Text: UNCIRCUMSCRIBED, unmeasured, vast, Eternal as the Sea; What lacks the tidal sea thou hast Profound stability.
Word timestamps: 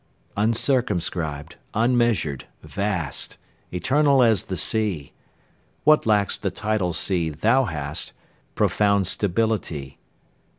UNCIRCUMSCRIBED, 0.35 1.57
unmeasured, 1.75 2.45
vast, 2.63 3.37
Eternal 3.71 4.23
as 4.23 4.45
the 4.45 4.57
Sea; 4.57 5.13
What 5.83 6.07
lacks 6.07 6.39
the 6.39 6.49
tidal 6.49 6.93
sea 6.93 7.29
thou 7.29 7.65
hast 7.65 8.11
Profound 8.55 9.05
stability. 9.05 9.99